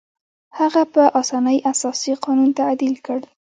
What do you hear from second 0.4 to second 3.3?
هغه په اسانۍ اساسي قانون تعدیل کړ.